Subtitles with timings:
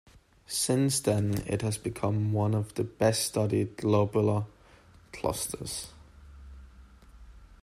[0.47, 4.47] Since then, it has become one of the best-studied globular
[5.13, 5.93] clusters.